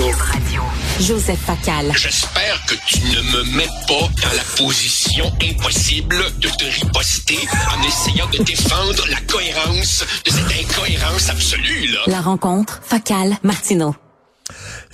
Radio. 0.00 0.62
Joseph 1.00 1.38
Facal. 1.38 1.92
J'espère 1.94 2.64
que 2.66 2.74
tu 2.86 2.98
ne 3.00 3.20
me 3.36 3.56
mets 3.58 3.68
pas 3.86 4.08
dans 4.22 4.34
la 4.34 4.42
position 4.56 5.30
impossible 5.42 6.16
de 6.40 6.48
te 6.48 6.64
riposter 6.64 7.38
en 7.76 7.86
essayant 7.86 8.26
de 8.30 8.42
défendre 8.42 9.04
la 9.10 9.20
cohérence 9.20 10.02
de 10.24 10.30
cette 10.30 10.64
incohérence 10.64 11.28
absolue, 11.28 11.88
là. 11.88 12.00
La 12.06 12.22
rencontre 12.22 12.80
Facal-Martineau. 12.82 13.94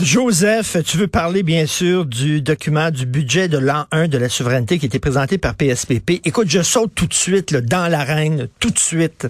Joseph, 0.03 0.76
tu 0.84 0.96
veux 0.96 1.06
parler 1.08 1.44
bien 1.44 1.66
sûr 1.66 2.04
du 2.04 2.42
document 2.42 2.90
du 2.90 3.06
budget 3.06 3.46
de 3.46 3.58
l'an 3.58 3.86
1 3.92 4.08
de 4.08 4.18
la 4.18 4.28
souveraineté 4.28 4.80
qui 4.80 4.86
a 4.86 4.88
été 4.88 4.98
présenté 4.98 5.38
par 5.38 5.54
PSPP. 5.54 6.20
Écoute, 6.24 6.48
je 6.48 6.62
saute 6.62 6.92
tout 6.96 7.06
de 7.06 7.14
suite 7.14 7.52
là, 7.52 7.60
dans 7.60 7.86
l'arène, 7.86 8.48
tout 8.58 8.70
de 8.70 8.78
suite. 8.80 9.28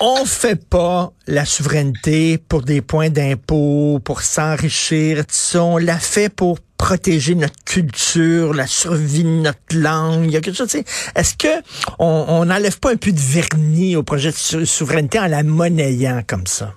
On 0.00 0.24
fait 0.24 0.56
pas 0.68 1.12
la 1.26 1.44
souveraineté 1.44 2.38
pour 2.38 2.62
des 2.62 2.80
points 2.80 3.10
d'impôt, 3.10 4.00
pour 4.04 4.22
s'enrichir, 4.22 5.24
On 5.54 5.76
l'a 5.76 5.98
fait 5.98 6.28
pour 6.28 6.60
protéger 6.76 7.34
notre 7.34 7.62
culture, 7.64 8.54
la 8.54 8.68
survie 8.68 9.24
de 9.24 9.28
notre 9.28 9.58
langue. 9.74 10.26
Il 10.26 10.30
y 10.30 10.36
a 10.36 10.40
quelque 10.40 10.56
chose, 10.56 10.72
est-ce 11.14 11.34
que 11.34 11.62
on 11.98 12.44
n'enlève 12.44 12.78
pas 12.78 12.92
un 12.92 12.96
peu 12.96 13.10
de 13.10 13.20
vernis 13.20 13.96
au 13.96 14.04
projet 14.04 14.30
de 14.30 14.64
souveraineté 14.64 15.18
en 15.18 15.26
la 15.26 15.42
monnayant 15.42 16.22
comme 16.24 16.46
ça? 16.46 16.74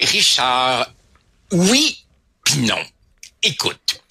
Richard, 0.00 0.92
oui, 1.52 2.04
puis 2.44 2.58
non. 2.58 2.78
Écoute, 3.42 4.02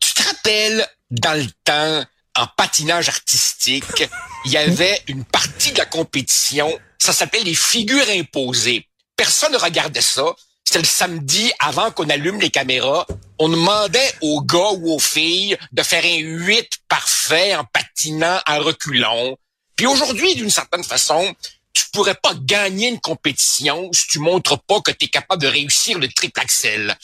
tu 0.00 0.14
te 0.14 0.22
rappelles 0.22 0.86
dans 1.10 1.34
le 1.34 1.46
temps, 1.64 2.04
en 2.36 2.46
patinage 2.56 3.08
artistique, 3.08 4.08
il 4.44 4.52
y 4.52 4.56
avait 4.56 5.00
une 5.08 5.24
partie 5.24 5.72
de 5.72 5.78
la 5.78 5.86
compétition, 5.86 6.72
ça 7.04 7.12
s'appelait 7.12 7.40
les 7.40 7.54
figures 7.54 8.08
imposées. 8.08 8.88
Personne 9.14 9.52
ne 9.52 9.58
regardait 9.58 10.00
ça. 10.00 10.24
C'était 10.64 10.78
le 10.78 10.86
samedi 10.86 11.52
avant 11.58 11.90
qu'on 11.90 12.08
allume 12.08 12.40
les 12.40 12.48
caméras. 12.48 13.06
On 13.38 13.50
demandait 13.50 14.14
aux 14.22 14.40
gars 14.40 14.70
ou 14.72 14.94
aux 14.94 14.98
filles 14.98 15.58
de 15.72 15.82
faire 15.82 16.02
un 16.02 16.16
8 16.16 16.66
parfait 16.88 17.54
en 17.56 17.64
patinant 17.66 18.40
en 18.46 18.58
reculons. 18.60 19.36
Puis 19.76 19.86
aujourd'hui, 19.86 20.34
d'une 20.34 20.48
certaine 20.48 20.82
façon, 20.82 21.34
tu 21.74 21.84
pourrais 21.92 22.14
pas 22.14 22.32
gagner 22.34 22.88
une 22.88 23.00
compétition 23.00 23.90
si 23.92 24.06
tu 24.08 24.18
montres 24.18 24.58
pas 24.60 24.80
que 24.80 24.90
tu 24.90 25.04
es 25.04 25.08
capable 25.08 25.42
de 25.42 25.48
réussir 25.48 25.98
le 25.98 26.08
triple 26.08 26.40
axel. 26.40 26.96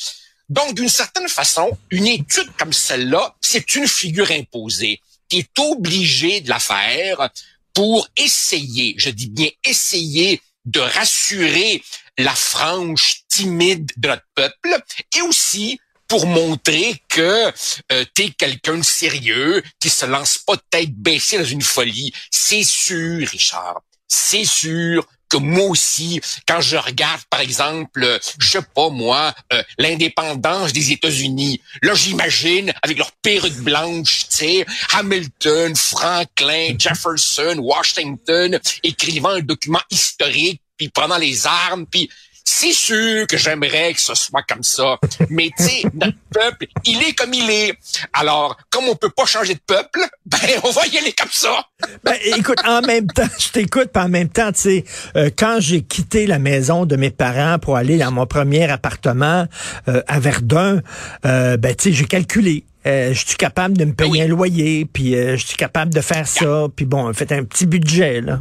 Donc, 0.49 0.75
d'une 0.75 0.89
certaine 0.89 1.29
façon, 1.29 1.77
une 1.91 2.07
étude 2.07 2.51
comme 2.59 2.73
celle-là, 2.73 3.37
c'est 3.43 3.75
une 3.75 3.87
figure 3.87 4.31
imposée. 4.31 5.03
Tu 5.29 5.41
es 5.41 5.47
obligé 5.59 6.41
de 6.41 6.49
la 6.49 6.59
faire 6.59 7.29
pour 7.75 8.09
essayer, 8.17 8.95
je 8.99 9.11
dis 9.11 9.31
bien 9.31 9.51
essayer, 9.65 10.41
de 10.67 10.81
rassurer 10.81 11.83
la 12.19 12.35
frange 12.35 13.23
timide 13.29 13.91
de 13.97 14.09
notre 14.09 14.27
peuple 14.35 14.77
et 15.17 15.23
aussi 15.23 15.81
pour 16.07 16.27
montrer 16.27 17.01
que 17.09 17.53
euh, 17.93 18.05
tu 18.15 18.23
es 18.25 18.31
quelqu'un 18.31 18.79
de 18.79 18.83
sérieux, 18.83 19.63
qui 19.79 19.89
se 19.89 20.05
lance 20.07 20.39
pas 20.39 20.57
tête 20.71 20.93
baissée 20.93 21.39
dans 21.39 21.45
une 21.45 21.63
folie. 21.63 22.13
C'est 22.31 22.65
sûr, 22.65 23.27
Richard 23.29 23.81
c'est 24.11 24.45
sûr 24.45 25.07
que 25.31 25.37
moi 25.39 25.65
aussi, 25.69 26.21
quand 26.47 26.61
je 26.61 26.77
regarde, 26.77 27.23
par 27.31 27.41
exemple, 27.41 28.19
je 28.39 28.51
sais 28.51 28.63
pas 28.75 28.91
moi, 28.91 29.35
euh, 29.53 29.63
l'indépendance 29.79 30.73
des 30.73 30.93
États-Unis, 30.93 31.61
là 31.83 31.95
j'imagine 31.95 32.73
avec 32.83 32.99
leurs 32.99 33.13
perruques 33.23 33.61
blanches, 33.61 34.29
tu 34.29 34.37
sais, 34.37 34.67
Hamilton, 34.93 35.75
Franklin, 35.77 36.75
Jefferson, 36.79 37.57
Washington, 37.59 38.59
écrivant 38.83 39.31
un 39.31 39.41
document 39.41 39.83
historique, 39.91 40.61
puis 40.77 40.89
prenant 40.89 41.19
les 41.19 41.47
armes, 41.47 41.87
puis 41.87 42.11
c'est 42.53 42.73
sûr 42.73 43.27
que 43.29 43.37
j'aimerais 43.37 43.95
que 43.95 44.01
ce 44.01 44.15
soit 44.15 44.43
comme 44.43 44.65
ça. 44.65 44.99
Mais 45.29 45.51
tu 45.57 45.65
sais, 45.65 45.83
notre 45.95 46.19
peuple, 46.33 46.67
il 46.85 47.01
est 47.03 47.13
comme 47.13 47.33
il 47.33 47.49
est. 47.49 47.75
Alors, 48.13 48.57
comme 48.71 48.85
on 48.89 48.97
peut 48.97 49.09
pas 49.09 49.25
changer 49.25 49.55
de 49.55 49.61
peuple, 49.65 50.01
ben 50.27 50.39
on 50.65 50.71
va 50.71 50.87
y 50.89 50.99
aller 50.99 51.13
comme 51.13 51.31
ça. 51.31 51.65
Ben, 52.03 52.17
écoute, 52.37 52.59
en 52.67 52.81
même 52.83 53.07
temps, 53.15 53.29
je 53.39 53.51
t'écoute, 53.51 53.97
en 53.97 54.09
même 54.09 54.29
temps, 54.29 54.51
tu 54.51 54.61
sais, 54.61 54.85
euh, 55.17 55.31
quand 55.37 55.59
j'ai 55.61 55.83
quitté 55.83 56.27
la 56.27 56.41
maison 56.41 56.87
de 56.87 56.97
mes 56.97 57.11
parents 57.11 57.61
pour 57.61 57.77
aller 57.77 57.99
dans 57.99 58.11
mon 58.11 58.27
premier 58.27 58.69
appartement 58.69 59.47
euh, 59.87 60.03
à 60.09 60.19
Verdun, 60.19 60.83
euh, 61.25 61.57
ben 61.57 61.75
tu 61.77 61.91
sais, 61.91 61.93
j'ai 61.93 62.07
calculé. 62.07 62.65
je 62.85 63.13
suis 63.15 63.37
capable 63.37 63.79
de 63.79 63.85
me 63.85 63.93
payer 63.93 64.23
un 64.25 64.27
loyer, 64.27 64.87
puis 64.93 65.13
je 65.13 65.37
suis 65.37 65.57
capable 65.57 65.95
de 65.95 66.01
faire 66.01 66.27
ça, 66.27 66.67
puis 66.75 66.85
bon, 66.85 67.13
fait 67.13 67.31
un 67.31 67.45
petit 67.45 67.67
budget 67.67 68.21
là. 68.21 68.41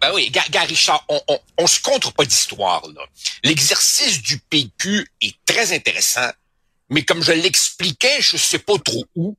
Ben 0.00 0.12
oui, 0.14 0.30
Gary 0.30 0.66
Richard, 0.66 1.04
on, 1.08 1.20
on, 1.58 1.66
se 1.66 1.80
contre 1.80 2.12
pas 2.12 2.24
d'histoire. 2.24 2.86
là. 2.94 3.02
L'exercice 3.42 4.22
du 4.22 4.38
PQ 4.38 5.06
est 5.22 5.36
très 5.46 5.72
intéressant, 5.72 6.30
mais 6.90 7.02
comme 7.02 7.22
je 7.22 7.32
l'expliquais, 7.32 8.20
je 8.20 8.36
sais 8.36 8.58
pas 8.58 8.78
trop 8.78 9.04
où, 9.14 9.36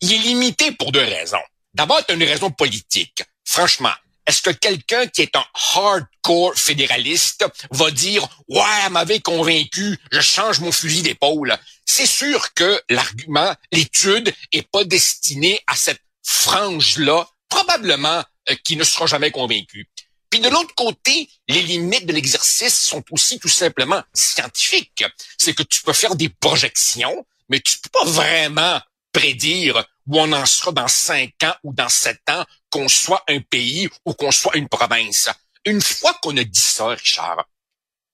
il 0.00 0.12
est 0.12 0.18
limité 0.18 0.72
pour 0.72 0.92
deux 0.92 1.04
raisons. 1.04 1.36
D'abord, 1.74 2.04
tu 2.06 2.14
une 2.14 2.24
raison 2.24 2.50
politique. 2.50 3.22
Franchement, 3.44 3.92
est-ce 4.26 4.42
que 4.42 4.50
quelqu'un 4.50 5.06
qui 5.06 5.22
est 5.22 5.36
un 5.36 5.44
hardcore 5.74 6.54
fédéraliste 6.54 7.46
va 7.70 7.90
dire 7.90 8.28
ouais, 8.48 8.90
m'avait 8.90 9.20
convaincu, 9.20 9.98
je 10.12 10.20
change 10.20 10.60
mon 10.60 10.72
fusil 10.72 11.02
d'épaule 11.02 11.56
C'est 11.86 12.06
sûr 12.06 12.52
que 12.54 12.80
l'argument, 12.90 13.54
l'étude 13.72 14.34
est 14.52 14.68
pas 14.70 14.84
destinée 14.84 15.60
à 15.66 15.76
cette 15.76 16.02
frange-là, 16.22 17.26
probablement 17.48 18.22
euh, 18.50 18.54
qui 18.64 18.76
ne 18.76 18.84
sera 18.84 19.06
jamais 19.06 19.30
convaincu. 19.30 19.88
Puis 20.30 20.40
de 20.40 20.48
l'autre 20.48 20.74
côté, 20.74 21.28
les 21.48 21.62
limites 21.62 22.06
de 22.06 22.12
l'exercice 22.12 22.78
sont 22.78 23.04
aussi 23.10 23.38
tout 23.38 23.48
simplement 23.48 24.02
scientifiques. 24.12 25.04
C'est 25.38 25.54
que 25.54 25.62
tu 25.62 25.82
peux 25.82 25.92
faire 25.92 26.16
des 26.16 26.28
projections, 26.28 27.26
mais 27.48 27.60
tu 27.60 27.78
peux 27.78 27.90
pas 27.90 28.04
vraiment 28.04 28.80
prédire 29.12 29.84
où 30.06 30.20
on 30.20 30.32
en 30.32 30.46
sera 30.46 30.72
dans 30.72 30.88
cinq 30.88 31.42
ans 31.42 31.54
ou 31.64 31.72
dans 31.72 31.88
sept 31.88 32.20
ans, 32.30 32.44
qu'on 32.70 32.88
soit 32.88 33.24
un 33.28 33.40
pays 33.40 33.88
ou 34.04 34.14
qu'on 34.14 34.30
soit 34.30 34.56
une 34.56 34.68
province. 34.68 35.28
Une 35.64 35.82
fois 35.82 36.14
qu'on 36.22 36.36
a 36.36 36.44
dit 36.44 36.60
ça, 36.60 36.88
Richard, 36.88 37.44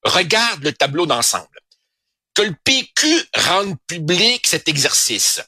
regarde 0.04 0.62
le 0.62 0.72
tableau 0.72 1.06
d'ensemble. 1.06 1.60
Que 2.34 2.42
le 2.42 2.56
PQ 2.64 3.28
rende 3.34 3.76
public 3.86 4.46
cet 4.46 4.68
exercice, 4.68 5.40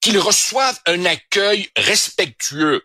qu'il 0.00 0.18
reçoive 0.18 0.78
un 0.86 1.04
accueil 1.04 1.70
respectueux, 1.76 2.84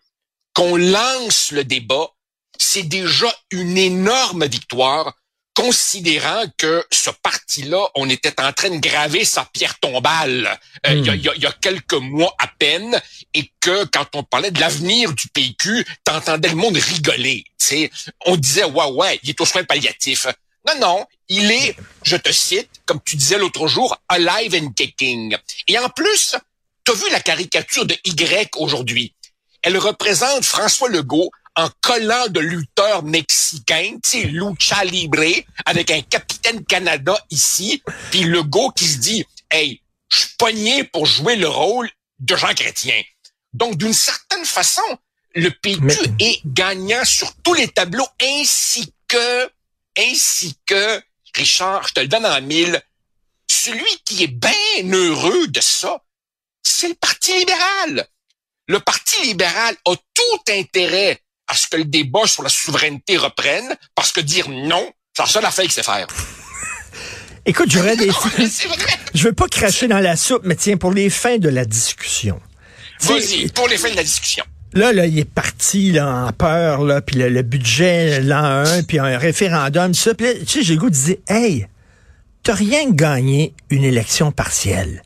qu'on 0.53 0.75
lance 0.77 1.51
le 1.51 1.63
débat, 1.63 2.09
c'est 2.57 2.83
déjà 2.83 3.33
une 3.51 3.77
énorme 3.77 4.45
victoire, 4.45 5.13
considérant 5.55 6.43
que 6.57 6.85
ce 6.91 7.09
parti-là, 7.23 7.87
on 7.95 8.09
était 8.09 8.41
en 8.41 8.51
train 8.51 8.69
de 8.69 8.77
graver 8.77 9.23
sa 9.23 9.45
pierre 9.45 9.79
tombale 9.79 10.59
euh, 10.85 10.93
il, 10.93 11.05
y 11.05 11.45
a, 11.45 11.49
hmm. 11.49 11.53
quelques 11.61 11.93
mois 11.93 12.35
à 12.39 12.47
peine, 12.59 13.01
et 13.33 13.49
que 13.61 13.85
quand 13.85 14.07
on 14.15 14.23
parlait 14.23 14.51
de 14.51 14.59
l'avenir 14.59 15.13
du 15.13 15.27
PQ, 15.29 15.85
t'entendais 16.03 16.49
le 16.49 16.55
monde 16.55 16.77
rigoler. 16.77 17.45
sais, 17.57 17.89
On 18.25 18.35
disait, 18.35 18.65
ouais, 18.65 18.91
ouais, 18.91 19.19
il 19.23 19.29
est 19.29 19.41
au 19.41 19.45
soin 19.45 19.63
palliatif. 19.63 20.27
Non, 20.67 20.79
non, 20.79 21.05
il 21.29 21.51
est, 21.51 21.75
je 22.03 22.17
te 22.17 22.31
cite, 22.31 22.69
comme 22.85 22.99
tu 23.05 23.15
disais 23.15 23.37
l'autre 23.37 23.67
jour, 23.67 23.95
alive 24.09 24.55
and 24.55 24.71
kicking. 24.71 25.37
Et 25.67 25.77
en 25.77 25.89
plus, 25.89 26.35
t'as 26.83 26.93
vu 26.93 27.09
la 27.11 27.19
caricature 27.19 27.85
de 27.85 27.95
Y 28.03 28.55
aujourd'hui? 28.57 29.13
Elle 29.61 29.77
représente 29.77 30.43
François 30.43 30.89
Legault 30.89 31.31
en 31.55 31.69
collant 31.81 32.27
de 32.27 32.39
lutteurs 32.39 33.03
mexicains, 33.03 33.97
tu 34.03 34.11
sais, 34.11 34.23
lucha 34.23 34.83
libre, 34.83 35.23
avec 35.65 35.89
un 35.91 36.01
capitaine 36.01 36.65
Canada 36.65 37.17
ici, 37.29 37.81
puis 38.11 38.23
le 38.23 38.43
go 38.43 38.71
qui 38.71 38.87
se 38.87 38.97
dit, 38.97 39.25
hey, 39.51 39.81
je 40.11 40.19
suis 40.19 40.35
pogné 40.37 40.83
pour 40.83 41.05
jouer 41.05 41.35
le 41.35 41.47
rôle 41.47 41.89
de 42.19 42.35
Jean 42.35 42.53
Chrétien. 42.53 43.01
Donc, 43.53 43.77
d'une 43.77 43.93
certaine 43.93 44.45
façon, 44.45 44.81
le 45.33 45.49
PQ 45.49 45.97
est 46.19 46.41
gagnant 46.45 47.03
sur 47.05 47.33
tous 47.35 47.53
les 47.53 47.67
tableaux, 47.67 48.07
ainsi 48.21 48.93
que, 49.07 49.49
ainsi 49.97 50.57
que, 50.65 51.01
Richard, 51.35 51.87
je 51.87 51.93
te 51.93 51.99
le 52.01 52.07
donne 52.07 52.25
en 52.25 52.41
mille, 52.41 52.81
celui 53.47 53.97
qui 54.03 54.23
est 54.23 54.27
bien 54.27 54.91
heureux 54.91 55.47
de 55.47 55.61
ça, 55.61 56.01
c'est 56.63 56.89
le 56.89 56.95
Parti 56.95 57.37
libéral. 57.37 58.07
Le 58.67 58.79
Parti 58.79 59.21
libéral 59.23 59.75
a 59.85 59.95
tout 59.95 60.51
intérêt 60.51 61.21
à 61.47 61.55
ce 61.55 61.67
que 61.67 61.77
le 61.77 61.85
débat 61.85 62.25
sur 62.25 62.43
la 62.43 62.49
souveraineté 62.49 63.17
reprenne, 63.17 63.75
parce 63.93 64.11
que 64.11 64.21
dire 64.21 64.49
non, 64.49 64.91
c'est 65.13 65.23
la 65.23 65.29
seule 65.29 65.45
affaire 65.45 65.63
qu'il 65.63 65.73
sait 65.73 65.83
faire. 65.83 66.07
Écoute, 67.45 67.69
j'aurais 67.69 67.95
des... 67.97 68.09
Je 69.13 69.23
veux 69.23 69.33
pas 69.33 69.47
cracher 69.47 69.87
dans 69.87 69.99
la 69.99 70.15
soupe, 70.15 70.41
mais 70.43 70.55
tiens, 70.55 70.77
pour 70.77 70.91
les 70.91 71.09
fins 71.09 71.37
de 71.37 71.49
la 71.49 71.65
discussion. 71.65 72.39
Vas-y, 73.01 73.49
pour 73.49 73.67
les 73.67 73.77
fins 73.77 73.91
de 73.91 73.95
la 73.95 74.03
discussion. 74.03 74.43
Là, 74.73 74.91
là, 74.91 75.05
il 75.05 75.17
est 75.19 75.29
parti 75.29 75.91
là, 75.91 76.25
en 76.27 76.33
peur, 76.33 76.83
là, 76.83 77.01
puis 77.01 77.15
le, 77.15 77.41
budget 77.43 78.19
l'an 78.21 78.65
1, 78.65 78.83
puis 78.83 78.99
un 78.99 79.17
référendum, 79.17 79.93
ça. 79.93 80.13
Puis 80.13 80.27
tu 80.39 80.45
sais, 80.47 80.63
j'ai 80.63 80.73
le 80.73 80.79
goût 80.81 80.89
de 80.89 80.95
dire, 80.95 81.15
hey, 81.29 81.65
t'as 82.43 82.55
rien 82.55 82.89
gagné 82.89 83.53
une 83.69 83.85
élection 83.85 84.31
partielle. 84.33 85.01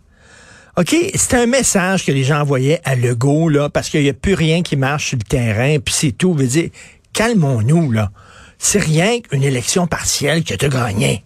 OK, 0.79 0.95
c'est 1.13 1.33
un 1.33 1.45
message 1.45 2.05
que 2.05 2.11
les 2.13 2.23
gens 2.23 2.39
envoyaient 2.39 2.79
à 2.85 2.95
Legault, 2.95 3.49
là, 3.49 3.67
parce 3.67 3.89
qu'il 3.89 4.01
n'y 4.01 4.07
a 4.07 4.13
plus 4.13 4.33
rien 4.33 4.63
qui 4.63 4.77
marche 4.77 5.09
sur 5.09 5.17
le 5.17 5.25
terrain, 5.25 5.77
puis 5.77 5.93
c'est 5.93 6.13
tout. 6.13 6.33
Veut 6.33 6.47
dire, 6.47 6.69
calmons-nous, 7.11 7.91
là. 7.91 8.11
C'est 8.57 8.79
rien 8.79 9.19
qu'une 9.19 9.43
élection 9.43 9.87
partielle 9.87 10.41
que 10.45 10.53
tu 10.53 10.63
as 10.63 10.69
gagné. 10.69 11.25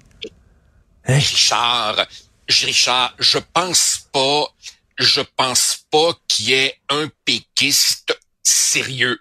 Hein? 1.06 1.18
Richard, 1.18 2.08
Richard, 2.50 3.14
je 3.20 3.38
pense 3.54 4.08
pas, 4.12 4.46
je 4.98 5.22
pense 5.38 5.86
pas 5.92 6.14
qu'il 6.28 6.50
y 6.50 6.54
ait 6.54 6.76
un 6.90 7.08
péquiste 7.24 8.18
sérieux 8.42 9.20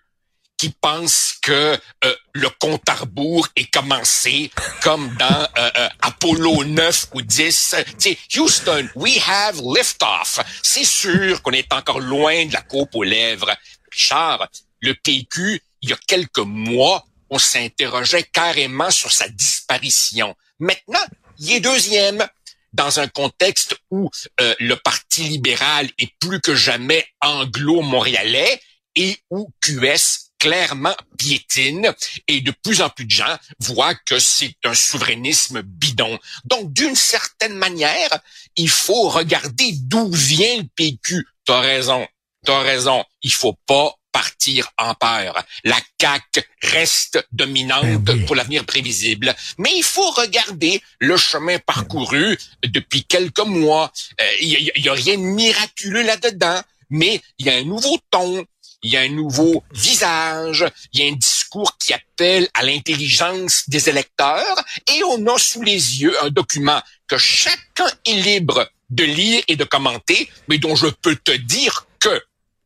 qui 0.63 0.71
pense 0.81 1.35
que 1.43 1.77
euh, 2.05 2.15
le 2.35 2.49
compte 2.61 2.89
à 2.89 2.95
rebours 2.95 3.49
est 3.57 3.69
commencé 3.75 4.49
comme 4.81 5.13
dans 5.19 5.49
euh, 5.59 5.71
euh, 5.77 5.89
Apollo 6.03 6.63
9 6.63 7.07
ou 7.15 7.23
10. 7.23 7.75
T'sais, 7.99 8.17
Houston, 8.37 8.89
we 8.95 9.21
have 9.27 9.61
liftoff. 9.61 10.39
C'est 10.63 10.85
sûr 10.85 11.43
qu'on 11.43 11.51
est 11.51 11.73
encore 11.73 11.99
loin 11.99 12.47
de 12.47 12.53
la 12.53 12.61
coupe 12.61 12.95
aux 12.95 13.03
lèvres. 13.03 13.51
Richard, 13.91 14.47
le 14.79 14.95
PQ, 14.95 15.61
il 15.81 15.91
y 15.91 15.93
a 15.93 15.99
quelques 16.07 16.39
mois, 16.39 17.05
on 17.29 17.41
s'interrogeait 17.41 18.29
carrément 18.33 18.93
sur 18.93 19.11
sa 19.11 19.29
disparition. 19.29 20.37
Maintenant, 20.61 21.05
il 21.41 21.55
est 21.55 21.61
deuxième 21.61 22.25
dans 22.73 23.01
un 23.01 23.09
contexte 23.09 23.75
où 23.91 24.09
le 24.39 24.75
Parti 24.77 25.25
libéral 25.25 25.91
est 25.99 26.13
plus 26.21 26.41
que 26.41 26.55
jamais 26.55 27.05
anglo-montréalais 27.21 28.61
et 28.95 29.19
où 29.29 29.51
QS 29.61 30.22
clairement 30.43 30.97
piétine 31.19 31.95
et 32.27 32.41
de 32.41 32.53
plus 32.65 32.83
en 32.83 32.89
plus 32.89 33.05
de 33.05 33.13
gens 33.13 33.37
voient 33.61 33.95
que 33.95 34.19
c'est 34.19 34.57
un 34.65 34.75
souverainisme 34.75 35.63
bidon. 35.63 36.19
Donc, 36.45 36.73
d'une 36.73 36.97
certaine 36.97 37.55
manière, 37.55 38.19
il 38.57 38.69
faut 38.69 39.09
regarder 39.09 39.71
d'où 39.83 40.11
vient 40.11 40.57
le 40.57 40.65
PQ. 40.75 41.25
T'as 41.47 41.61
raison, 41.61 42.09
t'as 42.45 42.61
raison. 42.61 43.05
Il 43.23 43.33
faut 43.33 43.57
pas 43.67 43.95
partir 44.11 44.69
en 44.79 44.95
peur. 44.97 45.45
La 45.63 45.79
CAC 45.99 46.45
reste 46.61 47.25
dominante 47.31 48.03
ben 48.03 48.27
pour 48.27 48.35
l'avenir 48.35 48.67
prévisible, 48.67 49.37
mais 49.59 49.71
il 49.77 49.85
faut 49.85 50.11
regarder 50.11 50.83
le 50.99 51.17
chemin 51.17 51.61
parcouru 51.61 52.37
depuis 52.65 53.05
quelques 53.05 53.47
mois. 53.47 53.93
Euh, 54.21 54.25
il 54.41 54.73
y, 54.75 54.89
a 54.89 54.93
rien 54.93 55.15
de 55.15 55.23
miraculeux 55.23 56.03
là-dedans, 56.03 56.61
mais 56.91 57.23
il 57.39 57.47
y 57.47 57.51
a 57.51 57.55
un 57.55 57.65
nouveau 57.65 57.97
ton, 58.11 58.45
il 58.83 58.93
y 58.93 58.97
a 58.97 59.01
un 59.01 59.09
nouveau 59.09 59.63
visage, 59.73 60.65
il 60.93 61.01
y 61.01 61.09
a 61.09 61.13
un 61.13 61.17
discours 61.17 61.77
qui 61.79 61.93
appelle 61.93 62.49
à 62.55 62.65
l'intelligence 62.65 63.65
des 63.69 63.89
électeurs 63.89 64.65
et 64.89 65.03
on 65.05 65.27
a 65.27 65.39
sous 65.39 65.63
les 65.63 66.01
yeux 66.01 66.15
un 66.25 66.31
document 66.31 66.81
que 67.07 67.17
chacun 67.17 67.87
est 68.07 68.15
libre 68.15 68.69
de 68.91 69.05
lire 69.05 69.43
et 69.49 69.57
de 69.57 69.65
commenter, 69.65 70.29
mais 70.49 70.59
dont 70.59 70.75
je 70.75 70.89
peux 70.89 71.17
te 71.17 71.33
dire 71.33 71.87
que, 72.01 72.21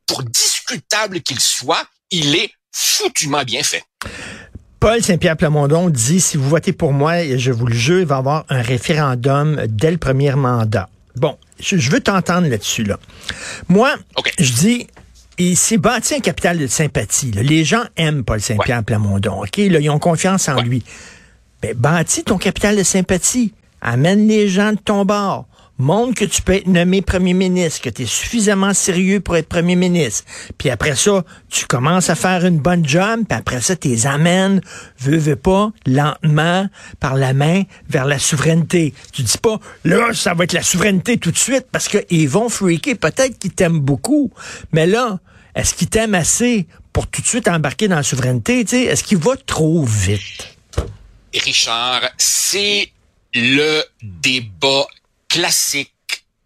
pour 0.07 0.23
discutable 0.23 1.21
qu'il 1.21 1.41
soit, 1.41 1.87
il 2.11 2.35
est 2.35 2.51
foutument 2.73 3.45
bien 3.45 3.63
fait. 3.63 3.85
Paul 4.81 5.03
Saint-Pierre 5.03 5.37
Plamondon 5.37 5.91
dit, 5.91 6.21
si 6.21 6.37
vous 6.37 6.49
votez 6.49 6.73
pour 6.73 6.93
moi, 6.93 7.37
je 7.37 7.51
vous 7.51 7.67
le 7.67 7.75
jure, 7.75 8.01
il 8.01 8.07
va 8.07 8.17
y 8.17 8.19
avoir 8.19 8.45
un 8.49 8.63
référendum 8.63 9.63
dès 9.69 9.91
le 9.91 9.99
premier 9.99 10.33
mandat. 10.33 10.89
Bon, 11.17 11.39
je, 11.59 11.91
veux 11.91 12.01
t'entendre 12.01 12.49
là-dessus. 12.49 12.85
Là. 12.85 12.99
Moi, 13.69 13.95
je 14.39 14.53
dis, 14.53 14.87
il 15.39 15.57
s'est 15.57 15.79
bâti 15.79 16.15
un 16.15 16.21
capital 16.21 16.59
de 16.59 16.67
sympathie. 16.67 17.31
Les 17.31 17.65
gens 17.65 17.85
aiment 17.97 18.25
Paul 18.25 18.41
Saint-Pierre 18.41 18.83
Plamondon. 18.85 19.43
OK? 19.43 19.59
ils 19.59 19.91
ont 19.91 19.99
confiance 19.99 20.49
en 20.49 20.61
lui. 20.63 20.83
Ben, 21.63 21.75
bâtis 21.75 22.25
ton 22.25 22.39
capital 22.39 22.77
de 22.77 22.83
sympathie. 22.83 23.53
Amène 23.81 24.27
les 24.27 24.49
gens 24.49 24.73
de 24.73 24.79
ton 24.79 25.05
bord 25.05 25.47
montre 25.79 26.15
que 26.15 26.25
tu 26.25 26.43
peux 26.43 26.55
être 26.55 26.67
nommé 26.67 27.03
premier 27.03 27.35
ministre, 27.35 27.83
que 27.83 27.91
tu 27.91 28.03
es 28.03 28.07
suffisamment 28.07 28.75
sérieux 28.75 29.21
pour 29.21 29.37
être 29.37 29.49
premier 29.49 29.77
ministre. 29.77 30.25
Puis 30.59 30.71
après 30.71 30.97
ça, 30.97 31.25
tu 31.49 31.67
commences 31.67 32.11
à 32.11 32.15
faire 32.15 32.45
une 32.45 32.59
bonne 32.59 32.87
job, 32.87 33.25
puis 33.29 33.39
après 33.39 33.61
ça, 33.61 33.77
tu 33.77 33.89
les 33.89 34.07
amènes, 34.07 34.61
veux, 34.99 35.37
pas, 35.37 35.73
lentement, 35.87 36.69
par 37.01 37.15
la 37.15 37.33
main, 37.33 37.65
vers 37.89 38.07
la 38.07 38.19
souveraineté. 38.19 38.95
Tu 39.13 39.23
dis 39.23 39.39
pas, 39.39 39.61
là, 39.85 40.13
ça 40.13 40.35
va 40.35 40.45
être 40.45 40.53
la 40.53 40.63
souveraineté 40.63 41.19
tout 41.19 41.31
de 41.31 41.39
suite, 41.39 41.67
parce 41.71 41.89
qu'ils 41.89 42.29
vont 42.29 42.49
freaker. 42.49 42.97
Peut-être 42.97 43.39
qu'ils 43.39 43.53
t'aiment 43.53 43.81
beaucoup, 43.81 44.31
mais 44.73 44.87
là, 44.87 45.19
est-ce 45.55 45.75
qu'ils 45.75 45.89
t'aiment 45.89 46.15
assez 46.15 46.67
pour 46.93 47.07
tout 47.07 47.21
de 47.21 47.27
suite 47.27 47.49
embarquer 47.49 47.89
dans 47.89 47.97
la 47.97 48.03
souveraineté? 48.03 48.61
Est-ce 48.61 49.05
qu'il 49.05 49.19
va 49.19 49.37
trop 49.37 49.85
vite? 49.85 50.57
Richard, 51.35 52.03
c'est 52.17 52.91
le 53.35 53.83
débat 54.03 54.87
classique 55.29 55.93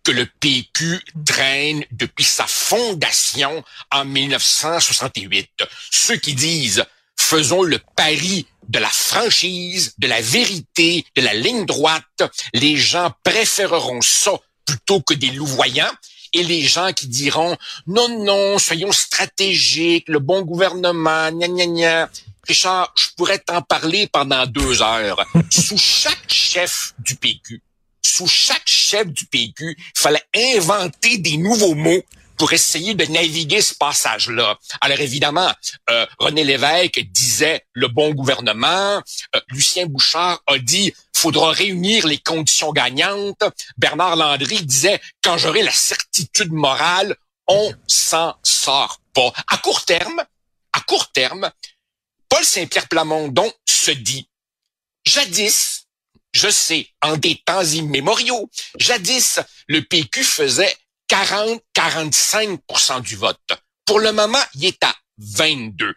que 0.03 0.12
le 0.12 0.27
PQ 0.27 1.00
traîne 1.27 1.85
depuis 1.93 2.25
sa 2.25 2.47
fondation 2.47 3.62
en 3.91 4.05
1968. 4.05 5.50
Ceux 5.91 6.17
qui 6.17 6.35
disent 6.35 6.85
faisons 7.17 7.62
le 7.62 7.79
pari 7.97 8.47
de 8.69 8.79
la 8.79 8.88
franchise, 8.88 9.94
de 9.99 10.06
la 10.06 10.21
vérité, 10.21 11.05
de 11.17 11.23
la 11.23 11.35
ligne 11.35 11.67
droite, 11.67 12.23
les 12.55 12.77
gens 12.77 13.12
préféreront 13.25 14.00
ça 14.00 14.32
plutôt 14.65 15.00
que 15.00 15.15
des 15.15 15.31
louvoyants. 15.31 15.93
Et 16.32 16.44
les 16.44 16.62
gens 16.62 16.93
qui 16.93 17.09
diront 17.09 17.56
non, 17.88 18.25
non, 18.25 18.59
soyons 18.59 18.93
stratégiques, 18.93 20.09
le 20.09 20.21
bon 20.21 20.43
gouvernement, 20.43 21.31
gna 21.32 21.49
gna 21.49 21.67
gna. 21.67 22.11
Richard, 22.47 22.93
je 22.97 23.09
pourrais 23.17 23.38
t'en 23.38 23.62
parler 23.62 24.06
pendant 24.06 24.47
deux 24.47 24.81
heures. 24.81 25.25
Sous 25.50 25.79
chaque 25.79 26.32
chef 26.32 26.94
du 27.00 27.17
PQ, 27.17 27.61
sous 28.11 28.27
chaque 28.27 28.67
chef 28.67 29.07
du 29.07 29.27
PQ, 29.27 29.77
il 29.79 29.85
fallait 29.95 30.25
inventer 30.35 31.19
des 31.19 31.37
nouveaux 31.37 31.75
mots 31.75 32.03
pour 32.37 32.53
essayer 32.53 32.95
de 32.95 33.05
naviguer 33.05 33.61
ce 33.61 33.75
passage-là. 33.75 34.59
Alors 34.81 34.99
évidemment, 35.01 35.53
euh, 35.91 36.07
René 36.19 36.43
Lévesque 36.43 37.01
disait 37.11 37.67
le 37.75 37.89
bon 37.89 38.12
gouvernement, 38.15 39.03
euh, 39.37 39.41
Lucien 39.51 39.87
Bouchard 39.87 40.41
a 40.47 40.59
dit 40.59 40.95
faudra 41.15 41.53
réunir 41.53 42.07
les 42.07 42.17
conditions 42.17 42.73
gagnantes, 42.73 43.45
Bernard 43.77 44.17
Landry 44.17 44.65
disait 44.65 45.01
quand 45.23 45.37
j'aurai 45.37 45.63
la 45.63 45.73
certitude 45.73 46.51
morale, 46.51 47.15
on 47.47 47.75
s'en 47.87 48.35
sort 48.43 49.03
pas. 49.13 49.33
À 49.49 49.59
court 49.59 49.85
terme, 49.85 50.25
à 50.73 50.81
court 50.81 51.13
terme, 51.13 51.51
Paul 52.31 52.45
Saint-Pierre 52.45 52.89
Plamondon 52.89 53.53
se 53.67 53.91
dit 53.91 54.31
jadis 55.05 55.90
je 56.32 56.49
sais, 56.49 56.88
en 57.03 57.17
des 57.17 57.37
temps 57.44 57.65
immémoriaux, 57.65 58.50
jadis, 58.79 59.41
le 59.69 59.82
PQ 59.82 60.25
faisait 60.25 60.75
40-45% 61.11 63.03
du 63.03 63.17
vote. 63.17 63.38
Pour 63.85 64.00
le 64.00 64.12
moment, 64.12 64.43
il 64.55 64.67
est 64.67 64.85
à 64.85 64.94
22. 65.19 65.94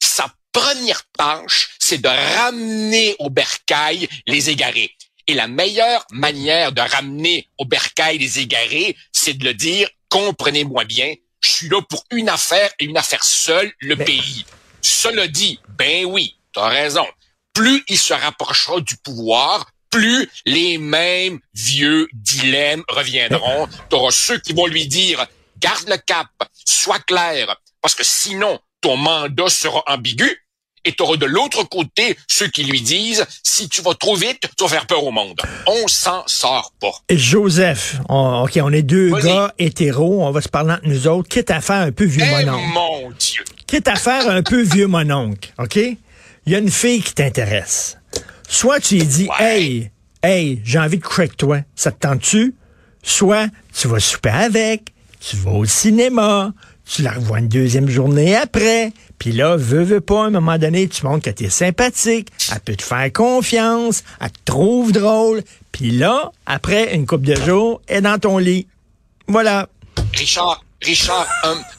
Sa 0.00 0.32
première 0.52 1.02
tâche, 1.16 1.70
c'est 1.78 1.98
de 1.98 2.08
ramener 2.08 3.14
au 3.20 3.30
bercail 3.30 4.08
les 4.26 4.50
égarés. 4.50 4.94
Et 5.26 5.34
la 5.34 5.46
meilleure 5.46 6.04
manière 6.10 6.72
de 6.72 6.80
ramener 6.80 7.48
au 7.58 7.64
bercail 7.64 8.18
les 8.18 8.40
égarés, 8.40 8.96
c'est 9.12 9.34
de 9.34 9.44
le 9.44 9.54
dire, 9.54 9.88
comprenez-moi 10.08 10.84
bien, 10.84 11.14
je 11.40 11.48
suis 11.48 11.68
là 11.68 11.80
pour 11.82 12.02
une 12.10 12.28
affaire 12.28 12.70
et 12.78 12.86
une 12.86 12.96
affaire 12.96 13.22
seule, 13.22 13.72
le 13.80 13.94
pays. 13.96 14.44
Cela 14.80 15.28
dit, 15.28 15.60
ben 15.68 16.04
oui, 16.06 16.36
tu 16.52 16.60
as 16.60 16.68
raison 16.68 17.06
plus 17.58 17.82
il 17.88 17.98
se 17.98 18.14
rapprochera 18.14 18.80
du 18.80 18.96
pouvoir, 18.98 19.66
plus 19.90 20.30
les 20.46 20.78
mêmes 20.78 21.40
vieux 21.54 22.06
dilemmes 22.12 22.84
reviendront. 22.88 23.66
Tu 23.90 23.96
auras 23.96 24.12
ceux 24.12 24.38
qui 24.38 24.52
vont 24.52 24.66
lui 24.66 24.86
dire, 24.86 25.26
garde 25.58 25.88
le 25.88 25.96
cap, 25.96 26.28
sois 26.64 27.00
clair, 27.00 27.56
parce 27.82 27.96
que 27.96 28.04
sinon, 28.04 28.60
ton 28.80 28.96
mandat 28.96 29.48
sera 29.48 29.82
ambigu. 29.88 30.44
Et 30.84 30.92
tu 30.92 31.02
auras 31.02 31.16
de 31.16 31.26
l'autre 31.26 31.64
côté 31.64 32.16
ceux 32.28 32.46
qui 32.46 32.62
lui 32.62 32.80
disent, 32.80 33.26
si 33.42 33.68
tu 33.68 33.82
vas 33.82 33.94
trop 33.94 34.14
vite, 34.14 34.48
tu 34.56 34.62
vas 34.62 34.70
faire 34.70 34.86
peur 34.86 35.02
au 35.02 35.10
monde. 35.10 35.40
On 35.66 35.88
s'en 35.88 36.22
sort 36.28 36.72
pas. 36.80 36.92
Joseph, 37.10 37.96
OK, 38.08 38.56
on 38.62 38.72
est 38.72 38.82
deux 38.82 39.10
gars 39.20 39.52
hétéros, 39.58 40.22
on 40.22 40.30
va 40.30 40.42
se 40.42 40.48
parler 40.48 40.74
entre 40.74 40.86
nous 40.86 41.08
autres, 41.08 41.28
quitte 41.28 41.50
à 41.50 41.60
faire 41.60 41.82
un 41.82 41.90
peu 41.90 42.04
vieux 42.04 42.22
eh, 42.24 42.44
mononcle. 42.44 42.66
mon 42.72 43.10
Dieu! 43.18 43.42
Quitte 43.66 43.88
à 43.88 43.96
faire 43.96 44.30
un 44.30 44.44
peu 44.44 44.62
vieux 44.62 44.86
mononcle, 44.86 45.52
OK? 45.58 45.80
Il 46.48 46.52
y 46.52 46.54
a 46.54 46.60
une 46.60 46.70
fille 46.70 47.02
qui 47.02 47.12
t'intéresse. 47.12 47.98
Soit 48.48 48.80
tu 48.80 48.94
lui 48.94 49.04
dis, 49.04 49.28
hey, 49.38 49.90
hey, 50.22 50.62
j'ai 50.64 50.78
envie 50.78 50.96
de 50.96 51.02
crack 51.02 51.36
toi, 51.36 51.58
ça 51.76 51.92
te 51.92 51.98
tente-tu? 51.98 52.54
Soit 53.02 53.48
tu 53.74 53.86
vas 53.86 54.00
souper 54.00 54.30
avec, 54.30 54.94
tu 55.20 55.36
vas 55.36 55.50
au 55.50 55.66
cinéma, 55.66 56.54
tu 56.86 57.02
la 57.02 57.12
revois 57.12 57.40
une 57.40 57.48
deuxième 57.48 57.90
journée 57.90 58.34
après, 58.34 58.94
puis 59.18 59.32
là, 59.32 59.56
veux, 59.58 59.82
veux 59.82 60.00
pas, 60.00 60.24
à 60.24 60.26
un 60.28 60.30
moment 60.30 60.56
donné, 60.56 60.88
tu 60.88 61.04
montres 61.04 61.24
que 61.24 61.30
tu 61.30 61.44
es 61.44 61.50
sympathique, 61.50 62.30
elle 62.50 62.60
peut 62.60 62.76
te 62.76 62.82
faire 62.82 63.12
confiance, 63.12 64.02
elle 64.18 64.30
te 64.30 64.38
trouve 64.46 64.92
drôle, 64.92 65.42
puis 65.70 65.90
là, 65.90 66.32
après 66.46 66.94
une 66.94 67.04
couple 67.04 67.26
de 67.26 67.34
jours, 67.34 67.82
elle 67.88 67.98
est 67.98 68.00
dans 68.00 68.18
ton 68.18 68.38
lit. 68.38 68.66
Voilà. 69.26 69.68
Richard, 70.14 70.64
Richard, 70.82 71.26